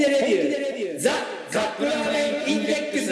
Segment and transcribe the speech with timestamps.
[0.00, 1.10] でレビューザ・
[1.52, 3.10] カップラーメンインデックス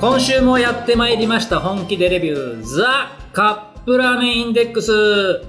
[0.00, 5.44] 今週もやってまいりました本気でレビューザ・カップラーメンインデックス。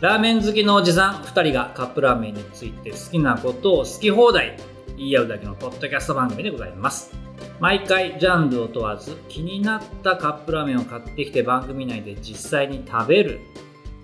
[0.00, 4.56] ラーメン好きのおじさん2人がカップラーメンについて好きなことを好き放題。
[5.00, 7.14] 言い合うだけのポッドキャスト番組でございます。
[7.58, 13.40] 毎回ジャンルを問わず気になったカップラーメンを買ってきて番組内で実際に食べる。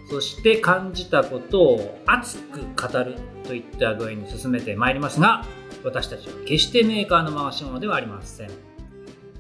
[0.09, 5.45] そして感じたことを熱く語るといった具合に進めてまいりますが
[5.85, 8.51] 私たちは決してメーカーの回し物ではありません。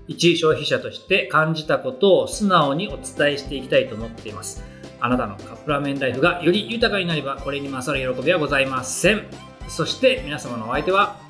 [0.09, 4.63] 一消費者として感じたことを素直にお伝えしていきたいと思っています。
[5.01, 9.25] あなたのカップラーメンライフがより豊かになればこれに勝る喜びはございません。
[9.69, 11.26] そして皆様のお相手は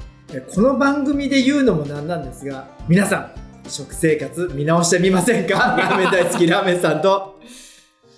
[0.55, 3.31] この番組で言うのもなんなんですが皆さん
[3.69, 5.55] 食生活見直してみませんか？
[5.79, 7.37] ラーメン大好きラーメンさんと。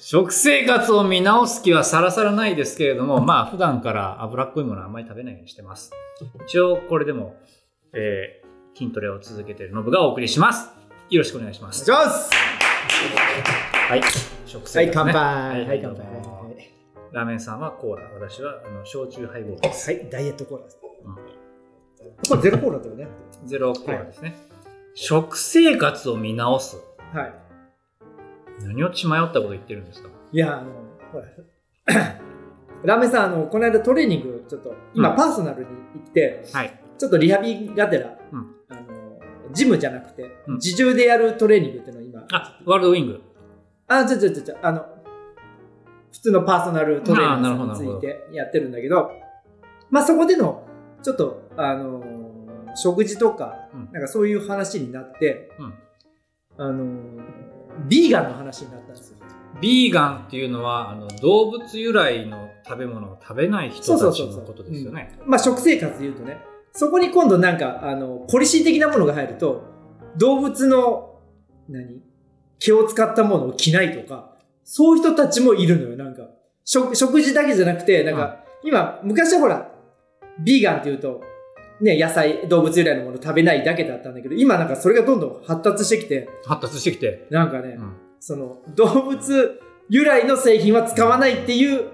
[0.00, 5.92] 食生活を見直す気はさらさらないですけれどもまあ普段から脂っこいものはあんまり食べないようにしてます。
[6.46, 7.36] 一応これでも、
[7.92, 10.70] えー、筋トレを続けているノブがお送りします。
[11.10, 11.90] よろしくお願いします。
[11.90, 12.30] お願いします。
[13.90, 14.02] はい。
[14.46, 15.58] 食生活、ね、はい乾杯。
[15.60, 16.04] はいはい乾杯。
[17.12, 18.02] ラーメンさんはコーラ。
[18.18, 20.78] 私はあの焼酎ハイボールです、はいダイエットコーラです。
[21.04, 21.37] うん
[22.28, 23.08] これゼロコーラだよね。
[23.44, 24.34] ゼロコーラですね、
[24.94, 26.76] 食生活を見直す。
[27.12, 27.32] はい。
[28.62, 30.08] 何を血迷ったこと言ってるんですか？
[30.32, 30.72] いやあの
[31.12, 31.24] ほら。
[32.84, 35.16] ラーメンさんあのこの間トレーニングちょっと今うん。
[35.16, 35.74] パーソナルに行
[36.08, 36.80] って、はい。
[36.98, 38.54] ちょっとリハビリがてら、うん。
[38.68, 38.80] あの
[39.52, 40.54] ジムじゃなくて、うん。
[40.56, 42.26] 自重でやるトレーニングっていうのを今。
[42.32, 43.20] あワールドウィング。
[43.88, 44.84] あ、ちょちょちょちょ、あの、
[46.12, 49.12] 普通のパーソナルトレーナあーなるほどーさんについてやってるんだけど、
[49.90, 50.62] まあそこでの、
[51.02, 52.28] ちょっと、あのー
[52.74, 53.88] 食事とか、うん。
[53.92, 55.74] なんかそういう話になって、うん。
[56.56, 57.22] あのー
[57.88, 59.18] ビーガンの話になったんですよ。
[59.60, 65.18] ビーガンっていうのはあの動物由来の食べ物を食べない人たちのことですよね。
[65.26, 66.38] まあ食生活で言うとね、
[66.72, 69.64] そこに今度なんか、あの、ポリシー的なものが入ると、
[70.16, 71.18] 動物の、
[71.68, 72.02] 何？
[72.60, 76.28] 毛を使ったものを着ないとか、そういう人たちもいるのよ、なんか。
[76.64, 79.72] 食食事だけじゃなくて、なんか、今、昔はほら、
[80.44, 81.22] ビーガンっていうと、
[81.80, 87.92] ね、野菜、動物由来のもの食べないだけだったんだけど、今なんかそれがどんどん発達してきて、発達してきて、なんかね、うん。
[88.18, 91.88] その、動物由来の製品は使わないっていう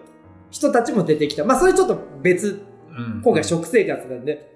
[0.50, 1.44] 人たちも出てきた。
[1.44, 3.22] まあ、それちょっと別、うん。
[3.22, 4.50] 今回食生活なんで、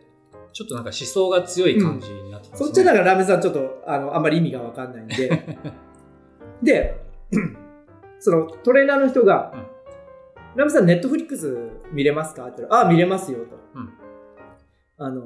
[0.53, 2.67] ちょっとなんか思想が強い感じになってますね。
[2.67, 5.59] そっちはなんかラーメンさんちょっと、あの、あんまり意味がわかんないんで。
[6.63, 7.01] で、
[8.19, 9.79] そのトレーナーの人が、うん
[10.57, 11.57] ラーメンさんネットフリックス
[11.93, 12.45] 見れますか？
[12.45, 13.45] って言ったら、ああ、見れますよと。
[13.75, 13.93] うん
[14.99, 15.23] あの、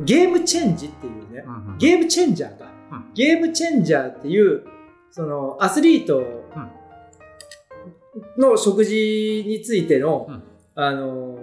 [0.00, 2.66] ゲームチェンジっていうね、うんうんゲームチェンジャーか。
[2.90, 3.14] うん。
[3.14, 4.64] ゲームチェンジャーっていう、
[5.10, 6.24] そのアスリート
[8.36, 10.42] の食事についての、うん。
[10.74, 11.36] あの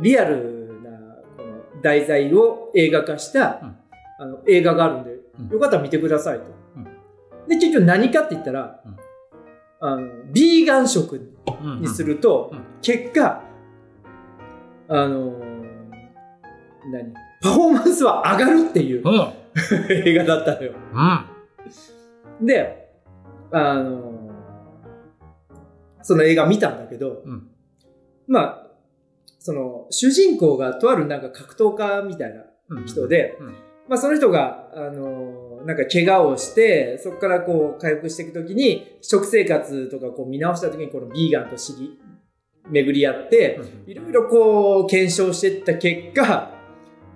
[0.00, 0.90] リアルな
[1.36, 3.76] この題材を映画化した、うん。
[4.18, 5.48] あの映画があるんで、うん。
[5.48, 6.44] よかったら見てくださいと。
[6.76, 6.84] うん。
[7.48, 8.96] で、結局何かって言ったら、うん。
[9.80, 12.64] あのビーガン食うんにすると、うん。
[12.82, 13.42] 結果、
[14.88, 15.53] あの
[16.90, 17.14] 何？
[17.42, 19.14] パフォーマンスは上がるっていううん。
[19.14, 19.32] うん。
[20.06, 20.72] 映画だったのよ。
[22.40, 22.46] うん。
[22.46, 22.88] で、
[23.52, 24.30] あの
[26.02, 27.48] その映画見たんだけど、うん
[28.26, 28.66] まあ、
[29.38, 33.54] その、主人公がとあるなんか格闘家みたいなうん人で、うん
[33.86, 41.98] まあその人が、あのなんか怪我をして、そこからこう回復していくときに、食生活とかこう見直したときにこのビーガンと知り、
[42.70, 46.53] 巡り合って、うんいろいろこう検証していった結果、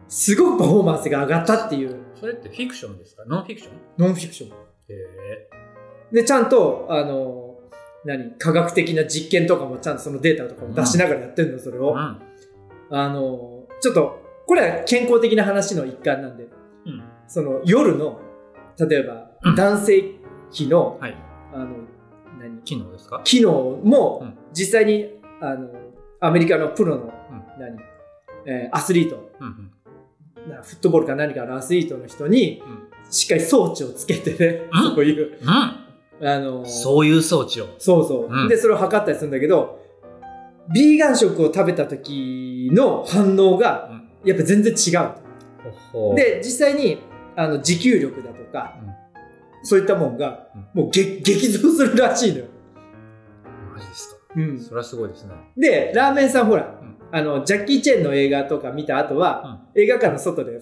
[0.08, 3.24] すごくパフォーマンスが上がったっていうそれってフィクションですか？
[3.26, 3.72] ノンフィクション？
[3.98, 4.50] ノンフィクション。
[4.50, 4.54] へ
[4.90, 5.48] え。
[6.10, 7.58] で、ちゃんと、あの、
[8.04, 11.92] 何、科学的な実験とかもちゃんとそのデータとかも出しながらやってるの、それを。
[11.92, 11.96] うん。
[12.90, 16.48] あの、ちょっと、これは健康的な話の一環なんで、
[16.86, 17.04] うん。
[17.26, 18.20] その夜の、
[18.78, 20.14] 例えばうん、男性
[20.50, 21.16] 器の、はい。
[21.52, 21.76] あの、
[22.40, 23.20] 何、機能ですか？
[23.24, 23.52] 機能
[23.84, 25.68] もうん、実際に、あの、
[26.20, 27.10] アメリカのプロの、うん
[27.60, 27.78] 何、
[28.46, 29.72] えーアスリート、うんうん。
[30.48, 32.88] なフットボールか何かのアスリートの人に、うん。
[33.10, 34.94] しっかり装置をつけてね、うん。
[34.94, 35.48] そういう、うん。
[36.28, 37.68] あの、そういう装置を。
[37.78, 38.48] そうそう、うん。
[38.48, 39.78] で、それを測ったりするんだけど、
[40.72, 43.90] ビーガン食を食べた時の反応が、
[44.24, 46.14] やっぱ全然違う。
[46.14, 46.98] で、実際に、
[47.36, 48.76] あの、持久力だとか、
[49.62, 52.44] そういったもんが、もう激激増するらしいのよ。
[54.42, 54.58] うん。
[54.60, 55.34] それはすごいですね。
[55.56, 60.60] で、ラーメンさんほら、んあの、ジャッキー・チェンの映画とか見た後は、映画館の外で、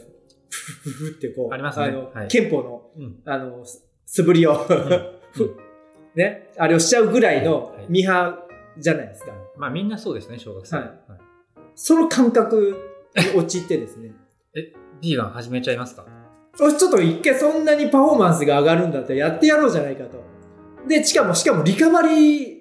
[0.49, 3.17] ふふふってこう、ありますねの、はい憲法の、うん。
[3.25, 4.67] あの、す素振りを、
[6.15, 9.33] ね、あれをしちゃうぐらいのはいミーハーじゃないですか。
[9.57, 10.77] まあみんなそうですね、小学生。
[10.77, 11.21] はいはい
[11.79, 12.75] その感覚
[13.15, 14.13] に陥ってですね。
[15.03, 16.07] ビーガン始めちゃいますか？
[16.57, 20.25] ちょっと一回そんなにパフォーマンスが上がるんだったらやってやろうじゃないかと。
[20.89, 22.56] で、しかも、しかもリカバリー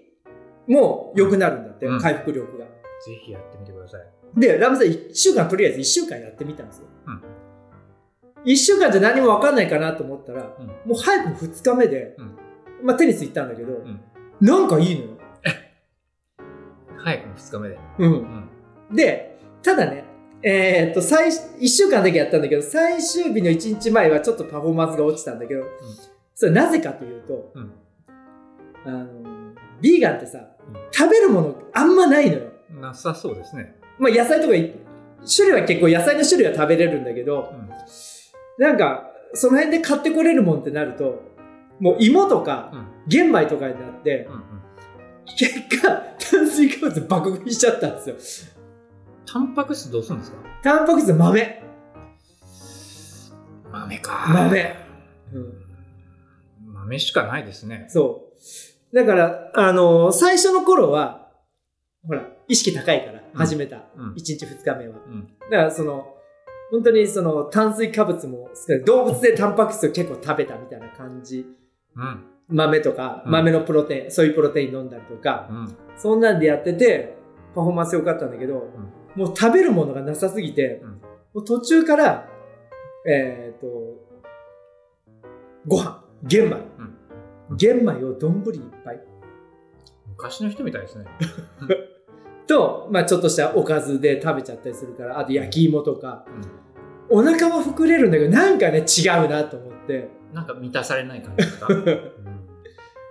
[0.68, 2.66] も良くなるんだって、うん回復力が。
[2.66, 2.72] ぜ
[3.24, 4.40] ひやってみてください。
[4.40, 6.88] で、ラムさん1週間、とりあえず1週間やってみたんですよ。
[7.08, 7.22] うん
[8.46, 12.38] 1週間じゃ何も分かんないかなと思ったら、うんもう早くも2日目で、うん
[12.84, 14.02] まあテニス行ったんだけど、ん
[14.42, 15.10] なんかいいのよ。
[16.98, 17.78] 早くも2日目で。
[18.00, 18.12] うん
[18.90, 18.94] う。
[18.94, 18.96] ん。
[18.96, 20.04] で、ただね、
[20.44, 25.64] えーっと、最、1週間だけやったんだけど、最終日の1日前はちょっとパフォーマンスが落ちたんだけど、
[26.36, 27.72] それなぜかというと、うん
[28.86, 29.08] あの、
[29.82, 30.55] ビーガンってさ、うん
[30.92, 32.52] 食べるものあんまないのよ。
[32.70, 33.76] なさそうですね。
[34.00, 34.74] まあ野菜とかい、
[35.26, 37.70] 種類は結構野菜の種類は食べれるんだけど、うん。
[38.64, 41.22] なんか、その辺で買ってこれるもんってなると、
[41.80, 42.88] もう芋とかうん。
[43.08, 44.34] 玄米とかになって、うん。
[44.34, 44.42] うん。
[45.38, 45.90] 結果、
[46.30, 48.16] 炭水化物爆食いしちゃったんですよ。
[49.26, 50.38] タンパク質どうするんですか？
[50.64, 51.64] タンパク質豆。
[53.72, 54.26] 豆か。
[54.30, 54.76] 豆。
[55.34, 55.54] うん
[56.74, 57.88] 豆しかないですね。
[57.90, 58.38] そう。
[58.96, 61.30] だから、あのー最初の頃は、
[62.08, 63.84] ほら、意識高いから始めた。
[63.98, 64.96] うん1日2日目は。
[65.06, 65.28] うん。
[65.52, 66.16] だから、その、
[66.72, 71.46] 本当にその炭水化物も少ない動物でタンパク質を結構食べたみたいな感じ。
[71.96, 72.24] うん。
[72.48, 75.78] 豆とか、うん豆のプロテイン、ソイプロテイン飲んだりとか、うん。
[75.98, 77.18] そんなんでやってて、
[77.54, 78.70] パフォーマンス良かったんだけど、
[79.16, 81.02] もう食べるものがなさすぎて、うん
[81.34, 82.30] もう途中から、
[83.06, 83.68] えっ、と、
[85.68, 86.56] ご飯、玄米。
[87.52, 89.02] 玄米を丼いっぱい。
[90.18, 91.06] 昔の人みたいですね。
[92.48, 96.26] と、まあちょっとしたおかずで食べちゃったりするから、あと焼き芋とか、
[97.10, 97.20] うん。
[97.20, 100.10] お腹は膨れるんだけど、なんかね、違うなと思って。
[100.34, 102.02] なんか満たされない感じですか、う んだか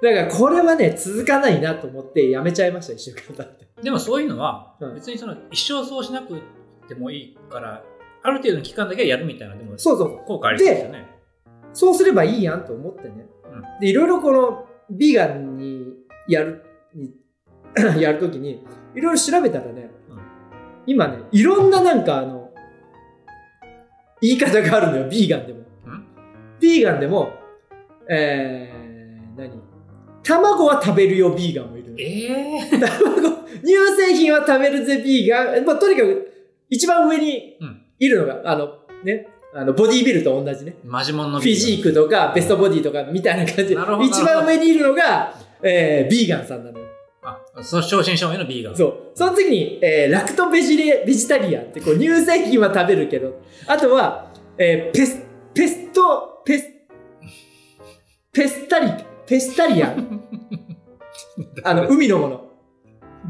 [0.03, 3.67] らこれはね、続かないなと思ってやめちゃいました、一週間経って。
[3.83, 6.41] でもそういうのはうん別にその一生そうしなく
[6.87, 7.83] てもいいから、
[8.23, 10.19] ある程度の期間だけはやるみたいなでもそうそうそう。
[10.27, 11.07] 効果ありそうですよね。
[11.73, 13.27] そうすればいいやんと思ってね。
[13.55, 15.95] うんで、いろいろこの、ビーガンに
[16.29, 16.65] やる、
[16.95, 17.15] に
[18.01, 18.65] やるときに、
[18.95, 20.19] いろいろ調べたらね、うん
[20.87, 22.51] 今ね、いろんななんかあの、
[24.21, 25.59] 言い方があるのよ、ビーガンでも。
[25.87, 26.05] うん
[26.61, 27.33] ビーガンでも、
[28.09, 29.51] えー、何？
[30.23, 31.97] 卵は食べるよ、ビーガンもいるの。
[31.99, 35.65] ええ 卵、乳製品は食べるぜ、ビーガン。
[35.65, 36.33] まあ、とにかく、
[36.71, 40.75] 一番上にうんいるのが、あの、ね、あの、ボディービルと同じね。
[40.85, 46.87] マジモンのフィジークとかベストボディとかみたいな感じ で一番上にいるのが、えー、ビーガンさんなのよ。
[47.23, 48.77] あ、その正真正銘のビーガン。
[48.77, 48.97] そう。
[49.15, 54.27] その次に、えー、ラクトベジレ、ベジタリアンって、こう、乳製品は食べるけど、あとは、
[54.59, 55.23] えー、ペス、
[55.55, 56.69] ペスト、ペス、
[58.33, 58.91] ペスタリ、
[59.25, 60.21] ペスタリアン
[61.63, 62.45] あの、海のもの。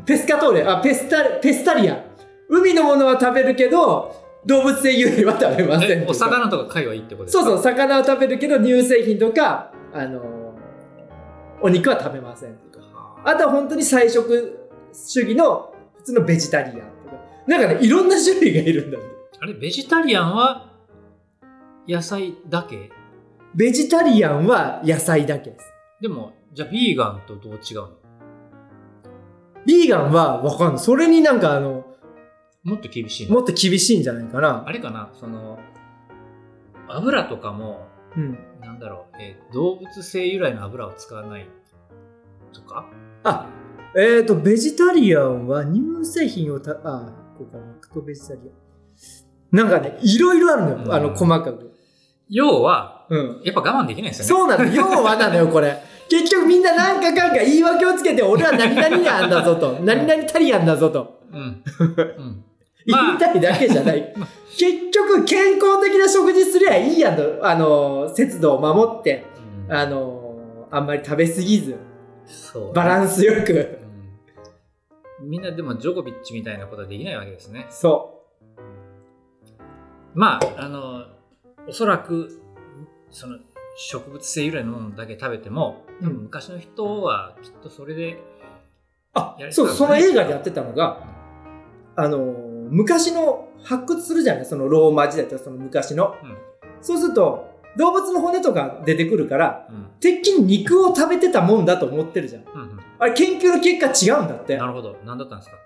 [0.07, 2.03] ペスカトーレ、あ、ペスタ、ペスタリアン。
[2.49, 7.45] 海のものは食べるけど、動物性油類は食べませんえお魚とか貝はいいってことですか？
[7.45, 10.35] そうそう、魚は食べるけど、乳製品とか、あのー
[11.63, 12.85] お肉は食べませんとか。
[13.25, 16.89] あとは本当に菜食主義の普通のベジタリアンとか。
[17.47, 19.07] なんかね、いろんな種類がいるんだって。
[19.41, 20.71] あれ、ベジタリアンは
[21.89, 22.91] 野菜だけ？
[23.55, 25.73] ベジタリアンは野菜だけです。
[26.03, 27.89] でも、じゃあビーガンとどう違うの？
[29.65, 30.85] ビーガンはわかんない。
[30.85, 31.87] それになんかあの、
[32.65, 33.35] もっと厳しいの？
[33.35, 34.73] もっと厳しいんじゃないかなあ。
[34.73, 35.11] れかな？
[35.21, 35.59] その、
[36.89, 38.39] 油とかも、うん。
[38.61, 41.47] なんだろう、えー動物性由来の油を使わない
[42.53, 42.87] とか？
[43.23, 43.49] あ、
[43.97, 47.75] えっ、ー、と、ベジタリアンは乳製品をた、あ、ここかな。
[47.81, 48.49] クトベジタリアン。
[49.57, 50.77] なんかね、いろいろあるのよ。
[50.77, 51.73] うんあの、細かく。
[52.29, 53.43] 要は、うん。
[53.45, 54.29] やっぱ我慢できないですよね。
[54.29, 54.75] そうなの。
[54.75, 55.77] 要はなのよ、これ。
[56.09, 59.79] 結局みんななんかかんか言い訳をつけて、俺は何々なんだぞと。
[59.83, 61.21] 何々タリアンだぞと。
[61.33, 61.37] う。
[61.37, 61.63] うん。
[61.83, 62.45] うん。
[62.87, 64.15] 言まあいたいだけじゃない。
[64.57, 67.39] 結局、健康的な食事すりゃいいやんと。
[67.43, 69.25] あの、節度を守って、
[69.69, 71.77] うんあの、あんまり食べ過ぎず、
[72.27, 72.73] そう。
[72.73, 73.79] バランスよく。
[73.79, 73.85] うん
[75.21, 77.67] みんなでもジョコビッチみたいなことはできないわけですね。
[77.71, 78.25] そ
[80.15, 81.07] まあ、あの、
[81.67, 82.41] おそらく、
[83.11, 83.39] その、
[83.77, 88.19] 植物性由来のものだけ食べても、多分昔の人はきっとそれで、う。
[89.15, 91.01] あそうその映画でやってたのが、
[91.97, 92.44] あの、
[92.75, 96.17] 昔の発掘するじゃないそのローマ時代とかその昔の。
[96.23, 96.37] うん
[96.81, 102.43] そうすると、動物の骨とか出てくるから、うんてっきり肉を食べてたもんだと思ってるじゃん。
[102.43, 104.67] うんうんあれ、研究の結果違うんだってな。
[104.67, 104.97] るほど。
[105.05, 105.57] 何だったんですか？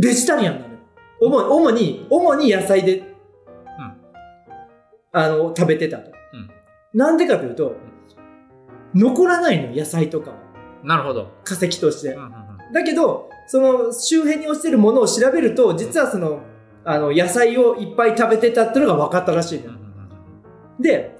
[0.00, 0.78] ベジタリアンなのよ。
[1.20, 3.14] 主に、主に、野菜で、
[5.12, 6.10] あの、食べてたと。
[6.32, 6.50] うん
[6.94, 7.76] なんでかというと、
[8.94, 10.36] 残らないのよ、野菜とかは。
[10.82, 11.28] なるほど。
[11.44, 12.22] 化石としてうん。
[12.22, 12.32] うんうん
[12.72, 16.40] だけど、その周辺に落ちてるものを調べると、実はその、
[16.84, 21.16] あの、野菜をいっぱい食べてたっていうのが分かったらしいのようんうんうんで、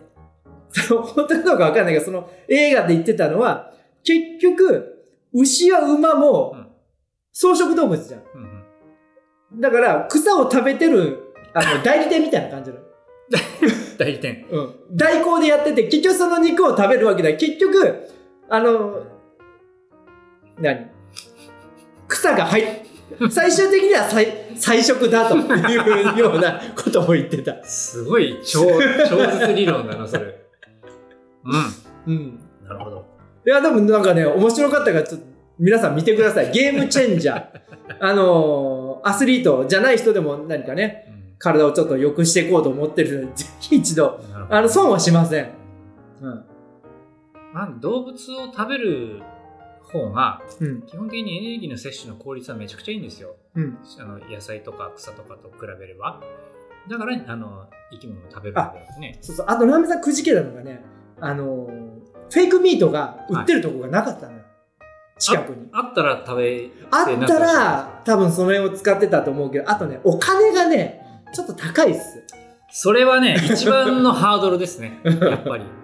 [0.71, 6.69] その本当かどうかわかんないけど、その映画で言ってたのは、結局、牛や馬うもん
[7.33, 9.61] 草食動物じゃん。
[9.61, 12.83] だから、草を食べてる、あの、 代理店みたいな感じなの。
[13.99, 14.47] 代理店。
[14.51, 14.75] うん。
[14.93, 17.35] 代行でやってて、結局その肉を食べるわけだ。
[17.35, 18.09] 結局、
[18.49, 19.03] あの、
[20.59, 20.91] 何？
[22.23, 22.67] 草が入っ、
[23.31, 27.63] 最終的には菜菜食だというようなことも言ってた。
[27.65, 28.61] すごい超、
[29.09, 30.23] 超絶理論だな、それ。
[30.25, 30.41] う
[32.07, 32.15] うん。
[32.15, 32.41] ん。
[32.65, 33.05] なるほど。
[33.45, 35.27] いや、でもなんかね、面白かったから、ちょっと
[35.59, 36.53] 皆さん見てください。
[36.53, 37.47] ゲームチェンジャー。
[38.01, 45.49] あのーアスリートじゃない人でも何かね、うん体をちょっと良くしていこうと思ってる人、ぜひ一度、あの、損はしません。
[46.21, 46.45] うん。
[47.53, 49.21] まあ動物を食べる
[49.93, 50.83] 方が、うん。
[50.83, 53.37] 基本的にエネルギーの摂取の効率はめちゃくちゃいいんですよ。
[53.55, 53.79] うん。
[53.99, 56.21] あの野菜とか草とかと比べれば。
[56.91, 59.19] だから、あの、生き物を食べるわけですね。
[59.21, 59.47] そうそう。
[59.49, 60.83] あと、ラーメンさんくじけたのがね、
[61.21, 64.39] あのーフェイクミートが売ってるとこがなかったのよ。
[65.19, 65.69] 近くに。
[65.71, 72.25] あったら食べあったら、多分その辺を使ってたと思うけど、あとね、お金がね、ちょっと高いっす。
[72.71, 74.99] それはね、一番のハードルですね。
[75.05, 75.65] やっぱり。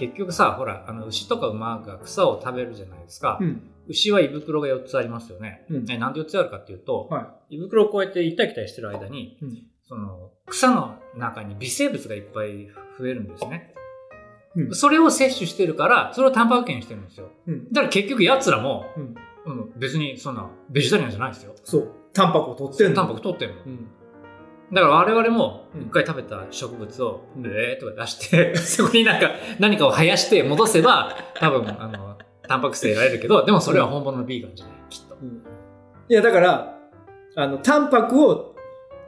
[0.00, 3.36] 結局さ、ほら、あの牛とか馬が草を食べるじゃないですか。
[3.38, 3.70] うん。
[3.86, 5.66] 牛は胃袋が4つありますよね。
[5.68, 9.38] うんねなんで4つあるかっていうと、は胃袋をこうやって行ったり来たりしてる間に、い。
[9.42, 9.62] うん。
[9.86, 13.74] その草の中に微生物がいっぱい増えるんですね。
[14.56, 17.28] うんそれを摂取してるから、それをタンパク源にしてるんですよ。
[17.46, 17.72] うん。
[17.72, 19.14] だから結局奴らも、うん。
[19.46, 21.54] うん、別にそんなベジタリアンじゃないですよ。
[21.62, 21.92] そう。
[22.12, 22.96] タンパクを取ってんの。
[22.96, 23.62] タンパク取ってるの。
[23.64, 23.88] うん。
[24.72, 25.82] だから我々もうん。
[25.82, 27.46] 一回食べた植物を、うん。
[27.46, 35.16] えーとか出して、 そこになんか何かを生やして戻せば、多分、あの、タンパク質得られるけど、でもそれは本物のビーガンじゃない、きっと。
[35.20, 35.42] うん。
[36.08, 36.78] いや、だから、
[37.36, 38.54] あの、タンパクを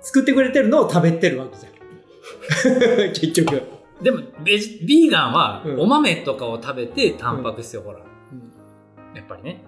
[0.01, 1.73] 作ってくれてるのを食べてるわけじゃん。
[3.13, 3.63] 結局。
[4.01, 5.81] でもベジ、ビーガンはうん。
[5.81, 9.17] お豆とかを食べてタンパク質をほら、うん。
[9.17, 9.65] やっぱりね、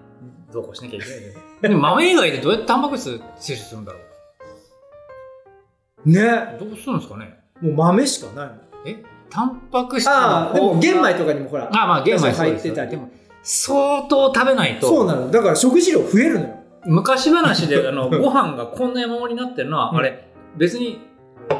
[0.51, 1.39] どうこうしなきゃいけないけど。
[1.61, 3.99] でも豆以外でどうやってタンパク質摂取するんだろ
[6.05, 6.21] ね。
[6.57, 7.39] うどうするんですかね？
[7.61, 8.53] もう豆しかないの。
[8.85, 9.03] え？
[9.29, 11.69] タンパク質のああ、でも玄米ととかにもほら。
[11.71, 13.09] あまあ玄米入ってたりでも
[13.43, 14.87] 相当食べないと。
[14.87, 15.29] そうなの。
[15.31, 16.55] だから食事量増えるのよ。
[16.85, 21.01] 昔話で あのご飯がこんな山盛りになってるのは、うんあれ別に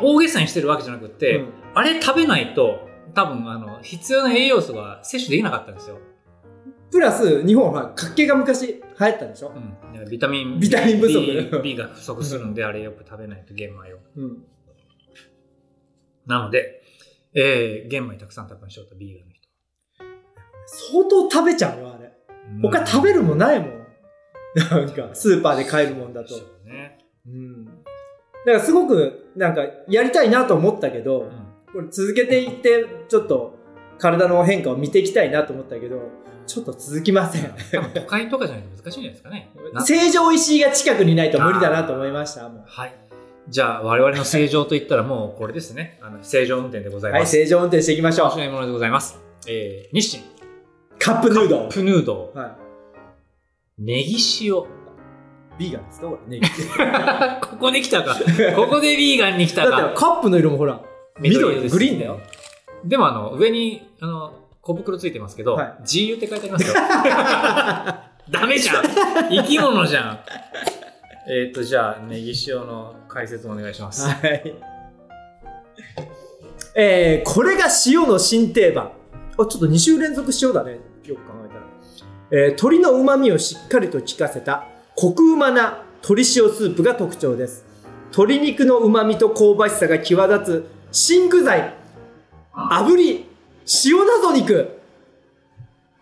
[0.01, 5.97] 大げさにしてるわけじゃなくって、うんあれ食べないと多分あの必要な栄養素が摂取できなかったんですよ、
[6.91, 9.51] プラス、日本は活気が昔流行ったでしょ？
[9.55, 9.99] う。
[10.05, 11.19] ん、ビタミンビタミン不足
[11.61, 14.43] B, B が不足するんであれよく食べないと玄米をうん。
[16.25, 16.81] なので、
[17.33, 19.49] えー、玄米たくさん食べましょうとビーガンの人
[20.67, 22.11] 相当食べちゃうよ、あれ。
[22.61, 23.85] 他食べるもんないもん。
[24.55, 26.37] なんか、スーパーで買えるもんだとそ。
[26.37, 27.65] うね、うん。
[27.65, 27.71] だ
[28.45, 33.59] からすごく、なんか、やりたいなと思ったけど、うんこれ続けていって、ちょっと、
[33.97, 36.09] 体の変化を見ていきたいなと思ったけど、
[36.47, 37.53] ちょっと続きません。
[37.93, 42.47] 都会とかじゃないと難しいんじゃないですかね な成城石井が近くにないと無理だなと思いました。
[42.49, 42.93] もはい
[43.47, 48.27] じゃあ我々の正常といったらもうこれですね あの正常運転でござい、います、正常運転していきましょう。
[48.27, 49.19] 面白いものでございます。
[49.47, 50.23] えー、日清
[50.97, 51.69] カップヌードル。
[51.69, 52.57] プヌードは
[53.77, 54.63] ネギ塩い。
[55.57, 56.47] ビーガンですかこれ、ね。
[57.41, 58.15] ここで来たか
[58.55, 60.81] ここでビーガンに来たかだってカップの色もほら、
[61.19, 62.19] 緑ですグリーンだよ。
[62.83, 64.33] でもあの上にあの
[64.65, 66.73] 小袋ついてますけど、はい GU って書いてありますよ
[68.31, 68.83] ダメじゃん
[69.29, 70.19] 生き物じゃん
[71.29, 74.55] えっとじゃあネギ塩の解説お願いします、はい。
[76.77, 78.91] えー、これが塩の新定番。
[79.37, 80.79] あ、ちょっと2週連続塩だね。
[81.05, 81.61] よく考えたら。
[82.31, 87.65] えー、鶏の旨味をしっかりと効かせた、コクうまな鶏塩スープが特徴です。
[88.11, 91.73] 鶏肉の旨味と香ばしさが際立つ新具材、
[92.53, 93.25] 炙り、
[93.83, 94.79] 塩謎肉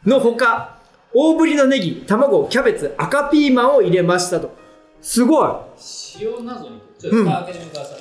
[0.06, 0.80] のほか、
[1.14, 4.54] 大ぶりのネギ、卵、キャベツ、赤ピーマンを入れましたと。
[5.02, 5.50] すごい
[6.20, 8.00] 塩謎にちょっと蓋開けてください、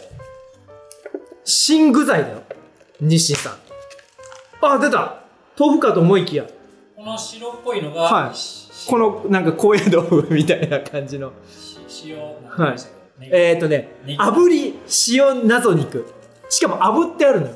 [1.44, 2.42] 新具材だよ。
[3.00, 3.56] 日清さん。
[4.62, 5.22] あ、出た
[5.58, 6.44] 豆腐かと思いきや。
[6.96, 11.32] この白っぽいのが、はいしこのなんか高野豆腐みたいな感じの。
[11.48, 12.76] し塩はい
[13.30, 14.78] えっ、ー、とね炙り
[15.08, 16.06] 塩謎肉。
[16.48, 17.54] しかも炙ってあるのよ。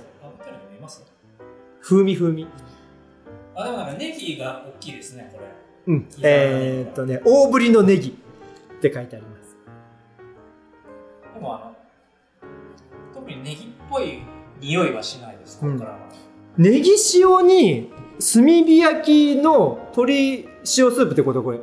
[1.89, 2.49] 風味風味。
[3.55, 5.47] あでもなんかネギが大きいですねこれ
[5.95, 6.09] うん。
[6.21, 9.57] えっ、ー、とね、大ぶりのネギって書いてあります。
[11.33, 11.77] でもあの
[13.15, 14.19] 特にネギっぽい
[14.61, 15.99] 匂いはしないですここからは、
[16.59, 21.45] ネギ塩に炭火焼きの鶏塩スープってこと？
[21.45, 21.61] これ。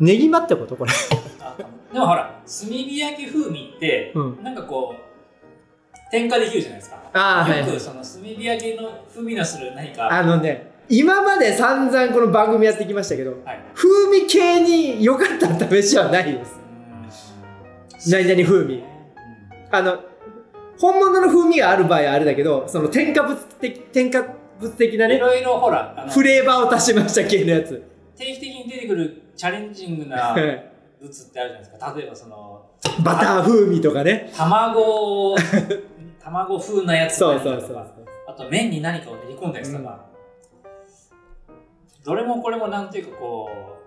[0.00, 0.74] ネギマってこと？
[0.74, 0.92] これ。
[1.40, 1.54] あ
[1.92, 4.42] でもほら、炭火焼き風味って、うん。
[4.42, 5.07] なんかこう、
[6.10, 6.96] 添加できるじゃないですか。
[7.12, 7.72] ああ、はいよ。
[7.72, 13.60] くその炭火焼きの風味のする何か、あのね、今まで散々この番組やってきましたけど、はい。
[13.74, 18.10] 風味系に良かった試しはないです。
[18.10, 18.74] 何々風味。
[18.74, 18.98] うん
[19.70, 19.98] あの、
[20.78, 24.24] 本物の風味がある場合はあれだけど、その添加物的、添加
[24.58, 27.82] 物的ないね、ろいろほら、フレーバーを足しました系のやつ。
[28.16, 30.42] 定期的に出てくるチャレンジングなはい
[31.00, 31.94] 物ってあるじゃないですか。
[31.96, 32.66] 例えばその、
[33.04, 34.32] バター風味とかね。
[34.36, 35.36] 卵、
[36.30, 37.86] 卵風なやつそうとかそうそうそう。
[38.26, 40.06] あと麺に何かを練り込んだやつとか、
[42.04, 43.78] どれもこれもなんていうかこう、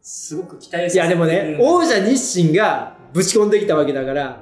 [0.00, 4.40] すごく期待いやでもね、王者日清がぶち込んできたわけだから、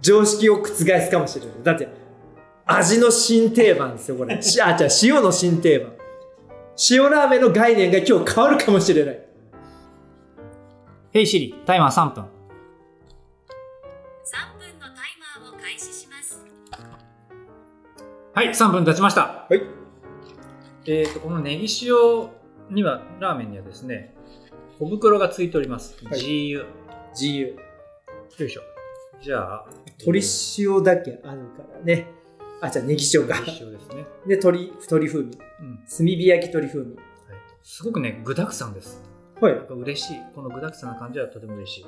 [0.00, 1.54] 常識を覆すかもしれない。
[1.62, 1.88] だって、
[2.66, 4.40] 味の新定番ですよ、これ。
[4.42, 5.92] しあ、じゃ塩の新定番。
[6.90, 9.20] 塩ラーメンの概念が今日変わるかもしれない。
[11.12, 12.24] ヘイシリ、タイマー3分。
[12.24, 12.39] 3分
[18.40, 19.46] はい、3分経ちました。
[19.50, 19.60] はい。
[20.86, 22.30] えっ、と、このネギ塩
[22.74, 24.14] には、ラーメンにはですね、
[24.78, 25.94] 小袋がついております。
[26.06, 26.64] はい GU。
[27.12, 27.48] 自由。
[28.38, 28.62] よいしょ。
[29.20, 29.66] じゃあ、
[29.98, 30.22] 鶏
[30.56, 32.06] 塩だけあるからね。
[32.62, 33.38] あ、じゃあネギ塩か。
[33.40, 34.06] ネギ塩ですね。
[34.26, 35.38] で、鶏、鶏風味。
[35.60, 35.78] うん。
[35.86, 36.96] 炭火焼き鶏風味。
[36.96, 37.04] はい、
[37.62, 39.02] すごくね、具沢山です。
[39.38, 40.16] はい嬉しい。
[40.34, 41.86] この具沢山な感じはとても嬉しい。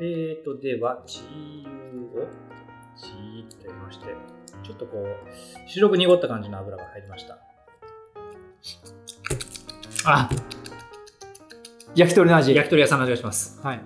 [0.00, 2.26] えーと、では、チー油を、
[2.96, 7.38] チーッと入れまして、ちょっとこう、白く濁った感じの油が入りました。
[10.04, 10.28] あ、
[11.94, 12.54] 焼き鳥の味。
[12.54, 13.60] 焼き鳥屋さんの味がします。
[13.62, 13.76] はい。
[13.76, 13.82] ね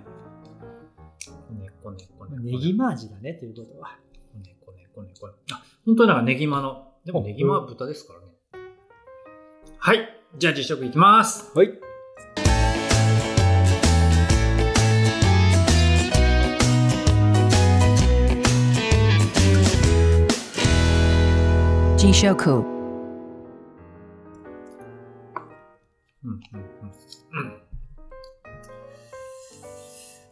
[1.83, 2.39] こねこね。
[2.41, 3.99] ネギマ味だね、ということは。
[4.33, 5.35] こねこねこねこね。
[5.53, 6.93] あ、本当になんかネギマの。
[7.05, 8.27] でもネギマは豚ですからね。
[9.79, 10.09] はい。
[10.37, 11.57] じゃあ実食いきます。
[11.57, 11.69] はい。
[21.97, 22.59] Jishoku.
[26.25, 26.31] うん。
[26.31, 26.41] うん。
[27.33, 27.63] うん。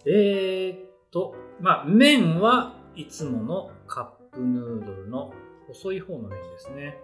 [0.06, 0.78] えーっ
[1.10, 5.32] と、まあ、麺はいつものカップヌードルの
[5.66, 6.98] 細い方の麺ですね。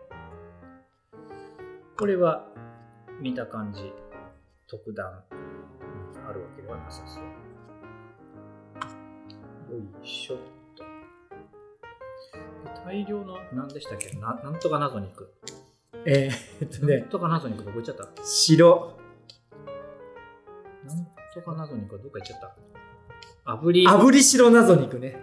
[1.97, 2.47] これは
[3.19, 3.95] 見た感じ、
[4.69, 7.25] 特段あるわけではなさそう。
[9.75, 10.60] よいしょ。
[12.85, 14.17] 大量の、何でしたっけ？
[14.19, 15.33] ななんとか謎肉。
[16.07, 18.09] えー、っとなんね、とか謎肉どこ行っちゃった？
[18.25, 18.97] 白、
[20.87, 22.57] なんとか謎肉はどっか行っちゃった？
[23.57, 23.87] 炙り。
[23.87, 25.19] 炙り白謎肉ね。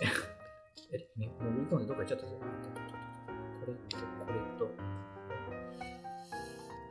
[0.92, 2.32] え、ね、潜り込んでどっか行っちゃったぞ。
[2.32, 4.70] これと、これと。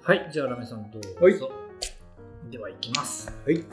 [0.03, 1.09] はい、じゃあラメさんどうぞ。
[1.19, 1.39] はい
[2.49, 3.31] では行きます。
[3.45, 3.63] はい。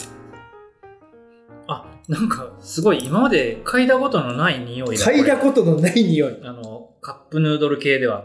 [2.08, 5.04] あ、なんかすごい今まで嗅いだことのない匂いだ。
[5.06, 6.40] 嗅いだこことのない匂い。
[6.40, 8.24] れあの、カップヌードル系では。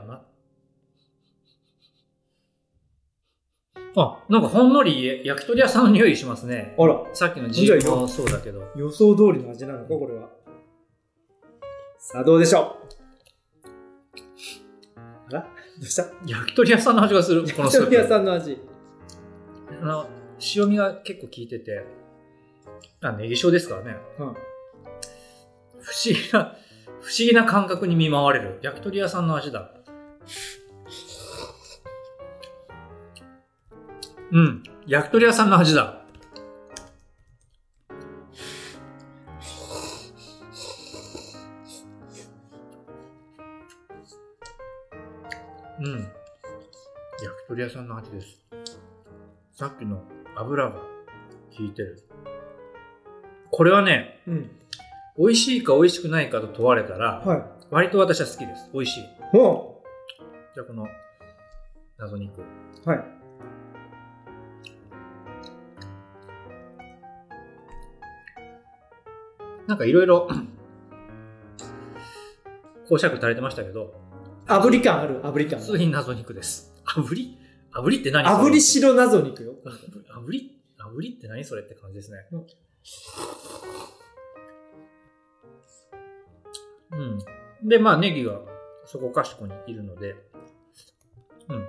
[3.93, 6.75] まあ、なんかほんのり焼き鳥屋さんの匂いしますね。
[6.79, 8.63] あら、さっきのジーもそうだけど。
[8.75, 10.29] 予想通りの味なのか、これは。
[11.97, 12.87] さあ、どうでしょう
[15.29, 15.47] あらど
[15.81, 16.05] うした？
[16.25, 17.69] 焼き鳥屋さんの味がする、この。
[17.69, 18.61] 焼き鳥屋さんの味。
[19.81, 20.09] あの、
[20.55, 21.83] 塩味が結構効いてて、
[23.03, 23.97] あ、ネギ塩ですからね。
[24.19, 24.25] うん。
[24.25, 26.55] 不思議な、
[27.01, 29.71] 不思議な感覚に見舞われる焼き鳥屋さんの味だ。
[34.31, 36.05] うん、焼き鳥屋さんの味だ。
[45.79, 45.97] うん。
[45.97, 46.11] 焼
[47.45, 48.39] き鳥屋さんの味です。
[49.53, 50.03] さっきの
[50.35, 52.10] 油が効いてる。
[53.51, 54.51] これはね、うん。
[55.17, 58.69] 美味しいか美味しくないかと問われたら、は割と私は好きです。
[58.73, 59.03] 美味しい。
[59.03, 60.87] じゃあこの
[61.97, 62.41] 謎肉。
[62.41, 63.03] う、はい。
[69.67, 70.29] なんかいろいろ、
[72.89, 73.93] 講釈垂れてましたけど、
[74.47, 75.65] 炙り感ある、炙り感普。
[75.67, 76.73] 通に謎肉です。
[76.85, 77.37] 炙り？
[77.73, 79.53] 炙りって何炙り白謎肉よ。
[79.63, 80.59] 炙り？
[80.77, 82.17] 炙りって何それって感じですね。
[82.31, 82.47] うん。
[87.63, 88.39] で、まあ、ネギが
[88.85, 90.15] そこかしこにいるので、
[91.47, 91.67] うん。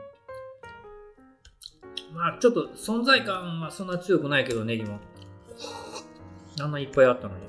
[2.14, 4.98] まあ、ちょっと存在感はそんな強くないけど、ネギも。
[6.60, 7.46] あんないっぱいあったのに。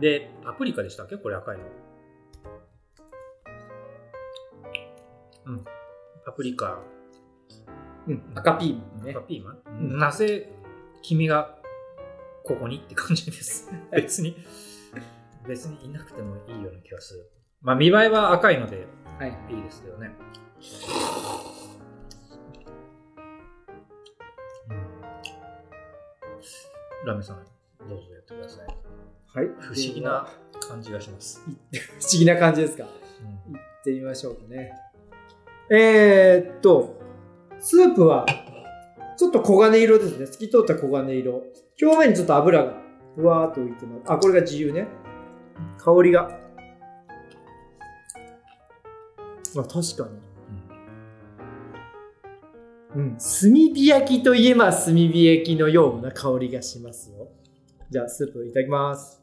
[0.00, 1.16] で、パプリカでしたっけ？
[1.16, 1.64] これ赤いの。
[6.24, 6.78] パプリカ、
[8.06, 8.32] うん。
[8.34, 9.20] 赤ピーマンね赤。
[9.22, 10.50] ピーマン、うんなぜ
[11.02, 11.58] 君が
[12.44, 13.70] ここにって感じです。
[13.92, 14.36] 別に、
[15.46, 17.30] 別にいなくてもいいような気がする。
[17.60, 18.86] まあ見栄えは赤いので
[19.18, 19.38] はい。
[19.50, 20.10] いいですけどね。
[27.04, 27.44] ラメさん、
[27.88, 28.66] どうぞやってください。
[28.66, 29.46] はい。
[29.60, 30.28] 不思議な
[30.60, 31.40] 感じがします。
[31.40, 32.84] 不思議な感じですか？
[32.84, 32.90] 行
[33.58, 34.72] ってみましょうかね。
[35.70, 37.00] えー、っと、
[37.60, 38.26] スープは、
[39.16, 40.26] ちょっと黄金色ですね。
[40.26, 41.42] 透き通った黄金色。
[41.82, 42.74] 表面にちょっと油が
[43.16, 44.12] ふわーっと浮いてます。
[44.12, 44.86] あ、これが自由ね。
[45.78, 46.30] 香りが。
[49.56, 50.22] あ、確かに。
[52.94, 53.16] うん。
[53.16, 57.28] 炭火焼きといえば炭火焼きのような香りがしますよ。
[57.90, 59.20] じゃあ、スープいただきます。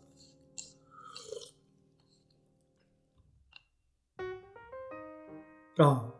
[5.80, 6.14] ああ。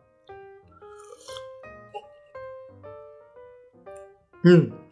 [4.42, 4.89] うん。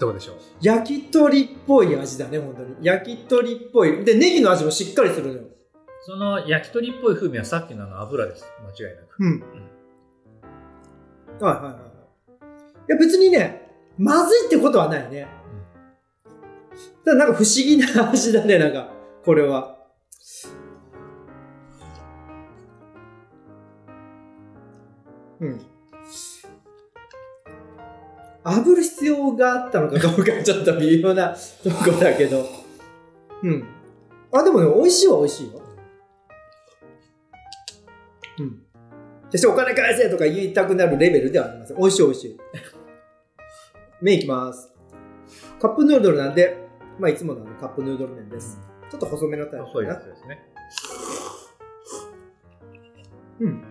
[0.00, 0.36] どうでしょう？
[0.62, 2.74] 焼き鳥っぽい味だね、本当に。
[2.80, 4.04] 焼き鳥っぽい。
[4.04, 5.42] で、ネギの味もしっかりするのよ。
[6.02, 8.44] その焼き鳥っぽい風味はさっきのあの油です。
[8.64, 9.16] 間違いなく。
[9.20, 9.40] うん。
[11.40, 11.74] はいはいはい。
[12.88, 15.28] いや別にね、まずいってことはないね。
[17.04, 18.90] ただなんか不思議な味だね、なんか、
[19.22, 19.76] これは。
[25.40, 25.69] うん。
[28.44, 32.46] 炙る必要があったのかどうかちょっと微妙な とこだけど。
[33.42, 33.64] うん。
[34.32, 35.60] あ、でもね、美味しいは美味しいよ。
[38.38, 38.62] うん。
[39.30, 41.76] 決してお金返せとか言いたくなるレベルではありません。
[41.76, 42.40] 美味しい美味しい。
[44.00, 44.72] 麺いきます。
[45.60, 46.56] カップヌードルなんで、
[46.98, 48.58] まあいつものカップヌードル麺です。
[48.90, 49.98] ちょっと細めのタイプ細いかな。
[49.98, 50.50] やつですね。
[53.40, 53.69] うん。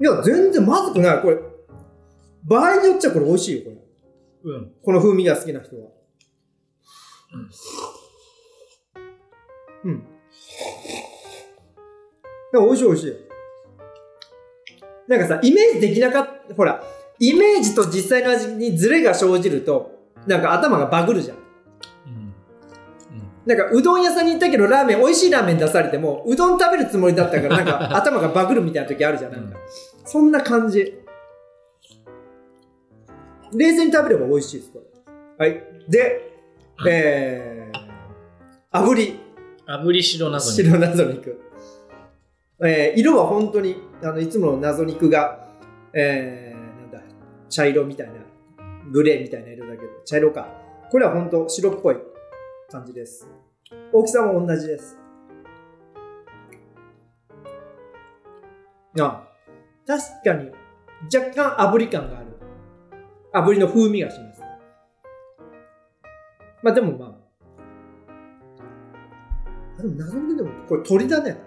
[0.00, 1.22] いや、全然まずくない。
[1.22, 1.38] これ、
[2.44, 3.76] 場合によっちゃこれ美味しいよ、こ
[4.44, 4.52] れ。
[4.52, 4.72] うん。
[4.82, 5.90] この風味が好きな人は。
[9.84, 9.94] うん。
[9.94, 9.98] い
[12.52, 13.16] や、美味しい美味しい。
[15.08, 16.82] なんかさ、イメージできなかった、ほら、
[17.18, 19.90] イメージと実際の味にズレが生じると、
[20.26, 21.36] なんか頭がバグるじゃん。
[21.36, 21.44] うん。
[23.48, 29.32] なんか、うどん屋さんに行ったけど、ラーメン、美味しいラーメン出されても、うどん食べるつもりだったから、なんか、 頭がバグるみたいな時あるじゃん。
[29.32, 29.56] なんか、
[30.04, 30.98] そんな感じ。
[33.54, 34.82] 冷静に食べれば美味しいです、こ
[35.38, 35.46] れ。
[35.46, 35.62] はい。
[35.88, 36.30] で、
[36.86, 39.18] えー、炙り。
[39.66, 40.50] 炙り白などに。
[40.50, 41.40] 白謎肉。
[42.62, 45.48] えー、色は本当に、あの、いつもの謎肉が、
[45.94, 47.00] えー、なんだ、
[47.48, 48.12] 茶色みたいな、
[48.92, 50.46] グレーみたいな色だけど、茶色か。
[50.90, 51.96] これは本当白っぽい
[52.70, 53.26] 感じです。
[53.92, 54.98] 大きさも同じです。
[59.00, 59.26] あ、
[59.86, 60.50] 確かに、
[61.14, 62.26] 若干炙り感がある。
[63.32, 64.42] 炙りの風味がします。
[66.62, 67.08] まあでもまあ、
[69.78, 71.38] あでも謎肉でも、これ鳥だね。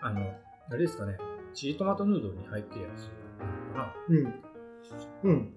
[0.00, 0.22] あの、
[0.70, 1.18] あれですかね。
[1.52, 3.12] チリトマトヌードルに入ってるやつか
[3.76, 3.94] な。
[4.08, 4.34] うん。
[5.24, 5.54] うん。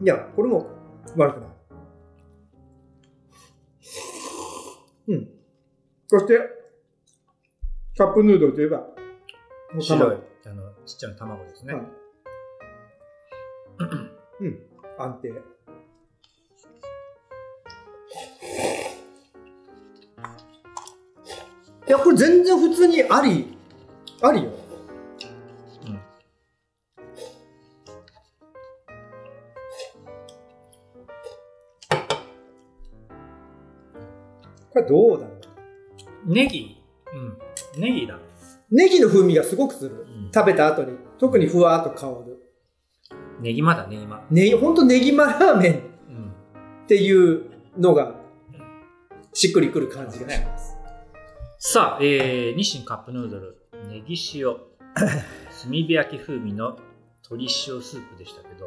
[0.00, 0.66] いや、これも
[1.16, 1.51] 悪くない。
[5.08, 5.28] うん。
[6.08, 6.38] そして、
[7.96, 8.86] カップヌードルといえば、
[9.80, 11.74] 白い、あの、ちっちゃな卵ですね。
[11.74, 11.84] はい
[14.40, 14.58] うん。
[14.98, 15.28] 安定。
[15.28, 15.32] い
[21.90, 23.56] や、これ全然普通にあり、
[24.22, 24.50] ありよ。
[34.72, 35.32] これどうだろ
[36.26, 36.32] う？
[36.32, 36.82] ネギ
[37.76, 37.80] うん。
[37.80, 38.18] ネギだ。
[38.70, 40.06] ネギの風味がすごくする。
[40.08, 40.96] うん食べた後に。
[41.18, 42.38] 特にふわーっと香る。
[43.40, 44.24] ネギマだ、ネギマ。
[44.30, 45.72] ね、ほんとネギマラーメン
[46.08, 46.32] うん。
[46.84, 48.14] っていうのが、
[49.34, 50.76] しっくりくる感じがします。
[51.58, 53.56] さあ、えー、日清カップヌードル、
[53.88, 54.56] ネギ塩、
[54.94, 56.78] 炭火焼き風味の
[57.30, 57.48] 鶏塩
[57.82, 58.66] スープでしたけど、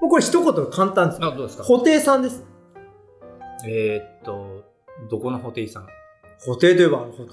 [0.00, 1.18] もうこれ一言で簡単です。
[1.24, 1.64] あ、どうですか？
[1.64, 2.44] 布袋さんです。
[3.66, 4.64] えー、っと、
[5.10, 5.86] どこのホテイさん？
[6.44, 7.26] 布袋といえばですよ。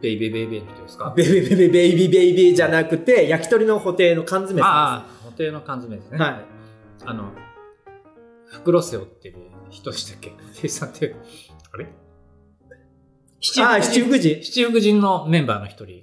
[0.00, 1.14] ベイベーベイベーの人ですか？
[1.16, 6.18] ベイベイベイベイベイビーベイビーじゃなくて、焼き鳥の布袋の缶詰さああ、ホテイの缶詰ですね。
[6.18, 6.44] はい。
[7.04, 7.32] あの、
[8.50, 9.36] 袋背負ってる
[9.70, 11.14] 人でしたっけホテイさんって、
[11.72, 11.92] あれんで
[13.40, 13.62] す。
[13.62, 14.42] ああ、七福神。
[14.44, 16.02] 七福神のメンバーの一人。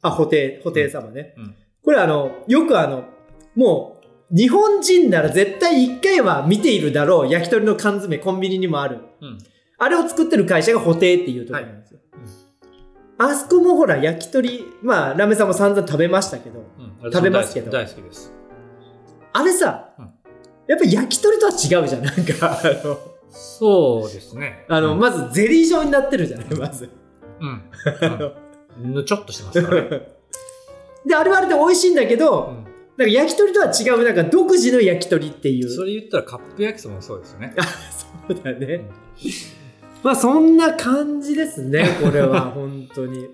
[0.00, 1.34] あ、布袋、布袋様ね。
[1.38, 1.54] うん。
[1.84, 3.04] これあの、よくあの、
[3.54, 4.01] もう、
[4.32, 9.00] 日本人なら絶対一回は見ているだろう焼き鳥の缶詰コンビニにもある。
[9.20, 9.38] うん。
[9.78, 12.00] あれを作ってる会社がホテイっていうところなんですよ。
[13.18, 16.64] あそこもほら焼き鳥、まあラーメンさんも散々食べましたけど、
[17.02, 17.12] うん。
[17.12, 18.32] 食べますけど大好きです。
[19.34, 20.08] あれさ、うん
[20.68, 22.04] やっぱ焼き鳥とは違うじゃん。
[22.04, 24.64] なんか、 あの、そうですね。
[24.68, 26.88] あのうんまずゼリー状になってるじゃない、まず。
[27.40, 27.62] うん。
[28.84, 29.88] うんぬちょっとしてますからね。
[31.04, 32.71] で、あれはあれで美味しいんだけど、うん
[33.02, 35.70] なんか焼き鳥とは違う、なんか独自の焼き鳥っていう。
[35.70, 37.54] それ言ったらカップ焼きそばもそうですよね。
[37.58, 38.84] あ、そうだね。
[40.02, 43.28] まあそんな感じですね、これは、 本当に。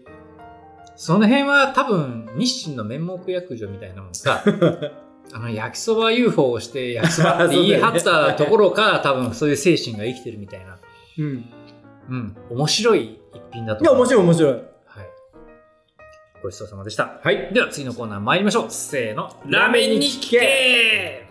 [0.97, 4.43] その辺は多分日清の面目役所みたいなもんさ
[5.33, 10.77] あの焼きそば UFO をして焼きそばって言い張ったところから多分そういう精神が生きてるみたいな、
[11.19, 11.45] うん。
[12.11, 14.68] うん、面白い一品だといや、思う面白い面白い。
[16.39, 17.53] はい、ごちそうさまでしたはい。
[17.53, 21.27] では次のコーナー参りましょうせーのラーメンに聞け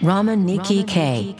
[0.00, 1.34] Ramen Nikki K.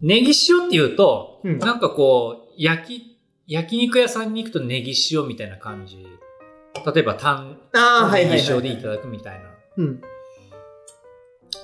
[0.00, 6.06] ネギ塩っていうと、うんなんかこう焼き焼肉屋さんに行くとネギ塩みたいな感じ
[6.94, 8.56] 例えばタンああ、はいはい、ネギはい。
[8.56, 10.00] 塩でいただくみたいなうん。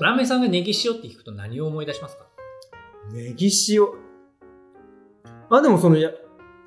[0.00, 2.26] ラーメンさんがネギ塩って聞くと何を思い出しますか？
[3.12, 3.88] ネギ塩。
[5.50, 6.10] あ、でもそのや、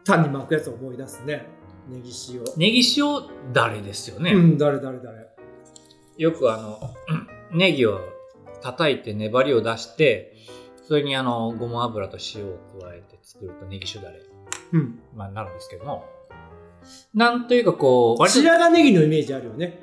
[0.05, 1.45] 単に巻くやつを思い出すね。
[1.89, 2.43] ネギ塩。
[2.57, 4.33] ネギ塩だれですよね？
[4.33, 5.27] うん、誰誰誰。
[6.17, 8.01] よくあの、うんネギを
[8.61, 10.35] 叩いて粘りを出して、
[10.83, 14.19] それにあの、ごま油と塩を加えて作るとネギ塩だれ、
[14.73, 14.99] うん。
[15.15, 16.05] まあ、なるんですけども、
[17.13, 19.79] なんというかこう、白髪ネギのイメージあるよね。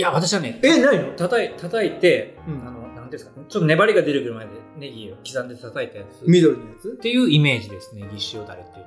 [0.00, 1.12] や、私はね、え、ないの？
[1.12, 6.24] 叩い叩いて、うんあの、なんていうんですか、ちょっと粘りが出るぐらいまでネギを刻んで叩いたやつ。
[6.24, 6.96] っ緑のやつ？
[6.96, 8.86] ていうイメージです、ネギ塩だれっていう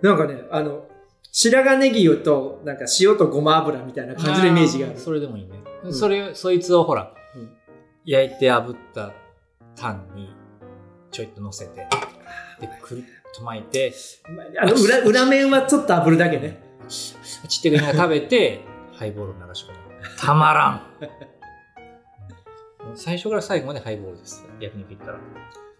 [0.00, 0.08] と。
[0.08, 0.86] なんかね、あの、
[1.32, 4.96] 白髪ネギと、なんか塩とごま油みたいな感じのイメージがある。
[4.96, 5.90] ーそれでもいいね。
[5.90, 7.50] んそれ、そいつをほら、うん
[8.08, 9.12] 焼いて炙った
[9.74, 10.32] タンに
[11.10, 11.74] ちょいと乗せて、
[12.60, 13.02] で、くるっ
[13.34, 13.92] と巻いて、
[14.60, 16.62] あの裏、裏面はちょっと炙るだけね。
[16.88, 18.60] ちっちゃいが食べて、
[18.92, 19.85] ハイボールを流し込む。
[20.18, 20.82] たまらん
[22.94, 24.46] 最初から最後までハイボールです。
[24.60, 25.18] 焼肉行ったら。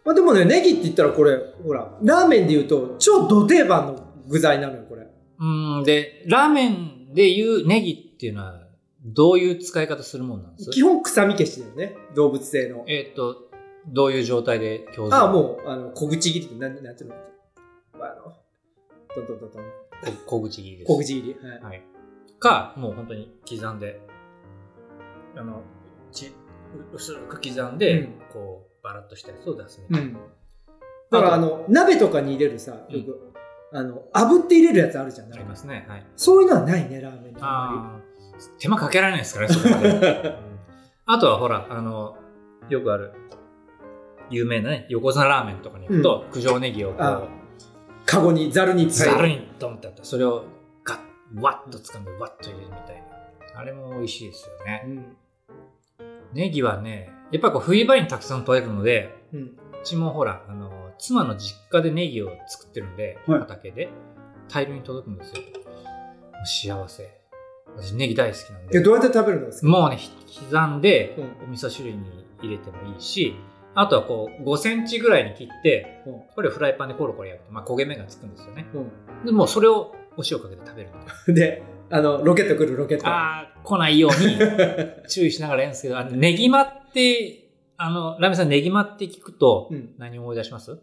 [0.04, 5.06] まあでもね、ネギって言ったらこれ、ほら、ラーメンで言うと、超ド定番の具材なのよ、これ。
[5.38, 5.44] う
[5.80, 8.66] ん、で、ラーメンでいうネギっていうのは、
[9.04, 10.70] どういう使い方するもんなんです？
[10.70, 11.96] 基本臭み消しだよね。
[12.14, 12.84] 動物性の。
[12.88, 13.50] えっ、と、
[13.88, 17.16] どういう状態で強ああ、もう、あの、小口切りって、なん、なんていうの？
[17.94, 18.32] あの、
[19.14, 19.62] トントントントン。
[19.62, 19.66] う、
[20.26, 20.88] 小口切りです。
[20.88, 21.48] 小口切り。
[21.48, 21.62] はい。
[21.62, 21.82] はい。
[22.38, 24.00] か、もう本当に刻んで、
[25.36, 25.62] あの、
[26.12, 26.32] ち
[26.92, 30.10] 薄く刻んで、うんこう、バラッとしたやつを出すみたいな。
[30.10, 30.16] うん。
[31.10, 33.32] だから、あの、鍋とかに入れるさ、よく、
[33.72, 35.32] あの、炙って入れるやつあるじゃん。
[35.32, 35.86] ありますね。
[35.88, 36.06] はい。
[36.16, 38.00] そういうのはないね、ラーメンにあああ、
[38.58, 39.88] 手間かけられないですからね、そこまで。
[40.40, 40.56] うん
[41.08, 42.16] あとはほら、あの、
[42.68, 43.12] よくある、
[44.28, 47.28] 有名なね、横綱ラーメンとかに行くと、九条ネギをこあう、
[48.04, 50.46] カゴに、ざるにいっぱいザルにドンってやったそれを
[50.82, 50.98] ガッ、
[51.40, 52.96] ワッと掴んで、ワッと入れるみたい
[53.54, 53.60] な。
[53.60, 54.82] あれも美味しいですよね。
[54.84, 55.16] うん。
[56.36, 59.40] ネギはね、やっぱりこう冬場にたくさん取れるので、うん。
[59.42, 59.50] う
[59.82, 63.88] ちもほら、あの、妻の実家でネギを作ってるんで、はい畑で、
[64.48, 65.42] 大量に届くんですよ。
[65.42, 65.48] も
[66.78, 67.10] う幸せ。
[67.76, 68.82] 私ネギ大好きなんえ、で。
[68.82, 69.68] どうやって食べるのですか？
[69.68, 70.10] もうね、ひ
[70.50, 73.34] 刻んで、うんお味噌汁に入れてもいいし、
[73.74, 78.66] あとはこう、5センチぐらいに切って、うんこれをフライパンでコロコロ焼くと、まあ焦げ目がつくんですよね。
[79.22, 81.34] うでもうそれをお塩かけて食べるみたいん。
[81.36, 83.04] で、あの、ロケット来る、ロケット。
[83.04, 83.40] な。
[83.40, 84.36] あー、来ないように
[85.08, 89.90] 注意しながらやるんですけど、あの、ネギマって、あの、ラーメンさんネギマって聞くとうん。
[89.98, 90.78] 何を思い出します？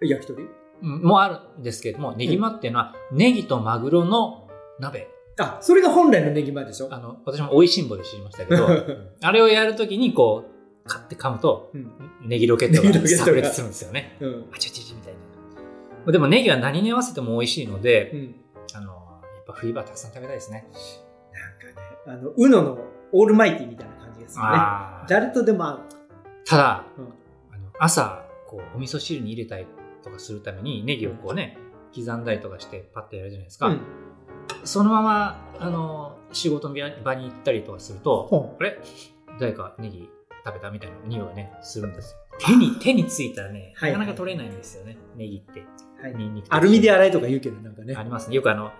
[0.00, 0.44] 焼き鳥？
[0.82, 4.48] うんもうあるんですけども、ネギマっていうのは、ネギとマグロの
[4.78, 5.08] 鍋。
[5.38, 6.88] あ、それが本来のネギマでしょ？
[6.90, 8.66] あの、私も美味しんぼで知りましたけど、
[9.22, 10.44] あれをやるときにこ
[10.84, 11.90] う、買って噛むと、うん。
[12.24, 14.16] ネギロケットが炸裂するんですよね。
[14.20, 14.44] うん。
[14.52, 15.14] あちゃちゃちゃみたい
[16.06, 16.12] な。
[16.12, 18.34] でもネギは何に合わせても美味しいので、うん。
[18.74, 18.99] あの、
[19.52, 20.68] ぱ冬場たくさん食べたいですね。
[21.32, 22.78] なんかね、あの、ウノの
[23.12, 24.50] オールマイティみたいな感じがするね。
[25.08, 25.80] 誰とでも合う。
[26.46, 27.04] ただ、うん
[27.52, 29.66] あの朝、こう、お味噌汁に入れたり
[30.02, 31.58] とかするために、ネギをこうね、
[31.94, 33.66] 刻んだりとかしてパッとやるじゃないですか。
[33.68, 33.80] うん。
[34.64, 38.78] そのまま、あの、仕事の場に行ったりとかすると、ほあれ？
[39.38, 40.08] 誰かネギ
[40.44, 42.18] 食べたみたいな匂いがね、するんですよ。
[42.38, 45.60] 手に、手についたらね、はいなかなか取れないんですよね、ネギって。
[45.60, 45.64] う
[46.02, 46.14] はい。
[46.14, 48.02] ニンニクとアルミで洗いとか言うけど、なんかねあ。
[48.02, 48.36] りますね。
[48.36, 48.70] よくあの、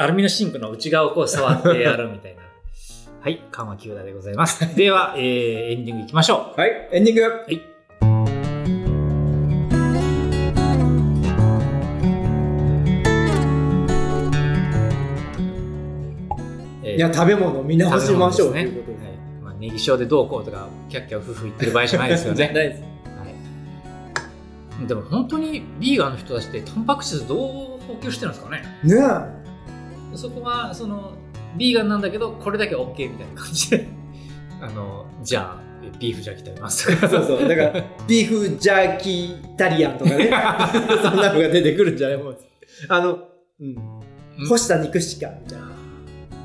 [0.00, 2.40] アルミのシンクの内側をこう触ってやるみたいな。
[3.20, 4.64] はい、緩和球打でございます。
[4.74, 6.58] では、えー、エンディングいきましょう。
[6.58, 7.22] はい、エンディング。
[7.22, 7.60] はい。
[16.96, 22.44] いや食べ物見直しましょう、ね、ということで、はいまあ、ネギ塩でどうこうとかキャッキャ夫婦言ってる場合じゃないですよね
[23.16, 27.38] はい、でも本当にビーガンの人たちってタンパク質どう
[27.86, 28.64] 補給してるんですかね？
[28.82, 29.39] ね
[30.14, 31.12] そこはその
[31.56, 33.88] ビーガンなんだけどこれだけ OK みたいな感じで。
[34.62, 36.94] あのじゃあビーフジャーキー食べます。
[36.94, 37.48] とかそうそう。
[37.48, 40.24] だから ビーフジャーキータリアンとかね。
[41.02, 42.38] そんなのが出てくるんじゃないもう
[42.88, 43.18] あの、
[43.60, 43.76] うん、
[44.46, 45.70] 干した肉しかみたいな。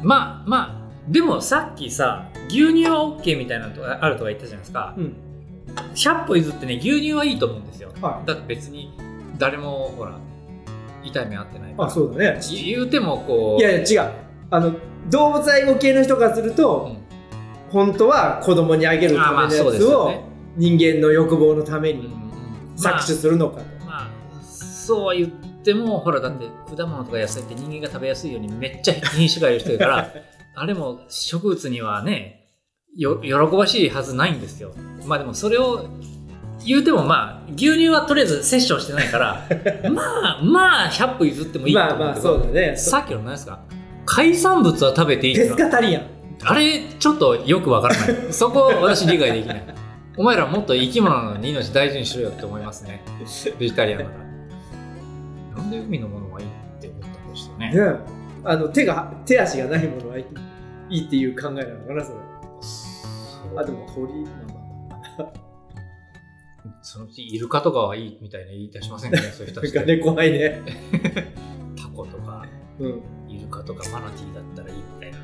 [0.01, 5.15] まあまあでもさっきさ牛乳は OK みたいなのあるとか言ったじゃないですか、うん。
[5.93, 7.91] 100歩譲ってね牛乳はいいと思うんですよ。
[8.01, 8.93] はだって別に
[9.37, 10.13] 誰もほら
[11.05, 12.39] 痛い目合ってないあそうだね。
[12.63, 13.61] 言うてもこう。
[13.61, 14.11] いやいや違う。
[14.51, 14.75] あの
[15.09, 17.05] 動物愛護系の人からすると、うん。
[17.71, 20.23] 本当は子供にあげるためのやつを
[20.55, 22.09] 人間の欲望のために
[22.77, 25.29] 搾取するのかと、まあ、まあそう言っ
[25.63, 30.13] てもほらだって果物とか野菜って人間が食べやすいようにめっちゃ品種がいる人いるから
[30.55, 32.45] あれも植物にはね
[32.95, 34.71] よ喜ばしいはずないんですよ。
[35.05, 35.89] まあでもそれを
[36.65, 39.47] 言うてもまあ牛乳はとりあえず摂取してないから
[39.91, 40.01] ま
[40.39, 42.75] あまあ100歩譲ってもいいと思うけどまあまあそうだね。
[42.77, 43.59] さっきの何ですか？
[44.05, 45.51] 海産物は食べていいってペの。
[45.53, 46.03] はスカタリアン
[46.43, 48.15] あれちょっとよくわからない。
[48.31, 49.63] そこ私理解できない。
[50.17, 53.03] お前らもっと生き物なのに命大事にしろよって思いますね。
[53.59, 54.11] ベジタリアンだか
[55.55, 55.61] ら。
[55.61, 56.49] なんで海のものはいいっ
[56.81, 57.99] て思ったんでしょうねね
[58.43, 60.25] あの手が手足がないものはい
[60.89, 62.17] いいいっていう考えなのかなそれ。
[63.57, 65.25] あでも鳥ま
[66.81, 69.17] そのうちイルカとかはいいみたいな言い出しませんか？
[69.21, 70.61] ねそういう人たちってあなんかね怖いね。
[71.81, 72.45] タコとか。
[72.79, 73.01] うん。
[73.29, 75.17] イルカとかマナティーだったらいいみたいな。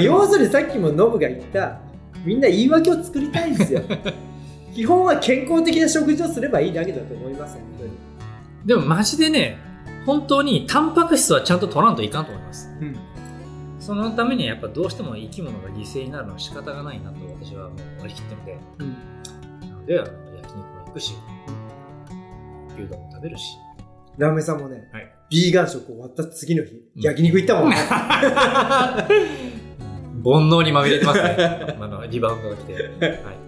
[0.00, 1.78] 要するにさっきもノブが言った
[2.24, 3.82] みんな言い訳を作りたいんですよ。
[4.74, 7.90] 基本は健康的な食事をすればいいだけだと思いますよ本当に。
[8.64, 9.58] でもマジでね
[10.06, 12.70] 本当にタンパク質はちゃんと取らんといかんと思います。
[12.80, 12.96] うん。
[13.78, 18.96] そのためにはやっぱどうしても生き物が犠牲になるのは仕方がないなと私はもう割り切ってるのでうん
[19.86, 21.14] で焼肉も行くし
[22.76, 23.58] 牛丼も食べるし。
[24.16, 25.12] ラーメンさんもね、はい。
[25.28, 27.02] ビーガン食終わった次の日、うん。
[27.02, 27.76] 焼肉行ったもんね。
[30.24, 31.36] 煩悩にまみれてますね。
[31.80, 32.88] あのリバウンドが来て、はい。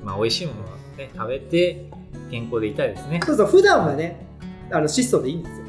[0.05, 0.68] まあ、美味しいものは、
[0.99, 1.90] ね、食べて
[2.31, 3.20] 健康でいたいですね。
[3.25, 4.27] そうそう普段はね
[4.70, 5.68] あの質素でいいんですよ、ん。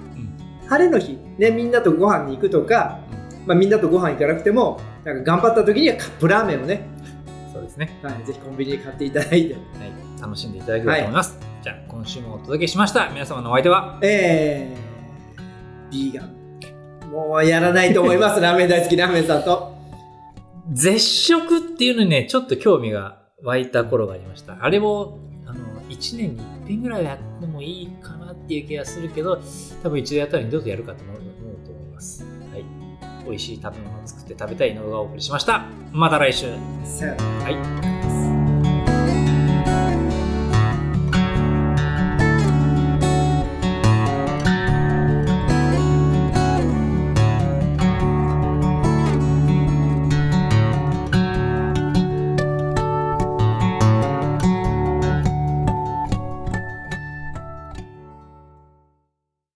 [0.68, 3.00] 晴れの日ねみんなとご飯に行くとか、
[3.46, 6.86] まあ、みんなとご飯行かなくてもなんか頑張った時にはカップラーメンをね、
[7.54, 9.54] そうですね、はい、ぜひコンビニで買っていただいて。
[9.54, 9.64] はい、
[10.20, 13.10] 楽しんでいただければと思います、じゃあ今週もお届けしました。
[13.10, 14.00] 皆様のお相手は？
[14.02, 16.38] えー、ビーガン。
[17.12, 18.40] もうやらないと思います。
[18.42, 19.76] ラーメン大好きラーメンさんと。
[20.74, 24.58] 絶食っていうのにねちょっと興味が湧いた頃がありました。
[24.60, 29.40] あれをあの1年に1遍ぐらいはやってもいいかなっていう気がするけど
[29.84, 31.16] 多分一度やったら二度とやるかと思う
[31.66, 32.26] と思います。
[32.52, 32.66] はい。
[33.26, 35.64] 美味しい食べ物を作って食べたいの動画をお送りしました。
[35.92, 36.48] また来週。
[36.48, 36.54] は
[37.84, 37.97] い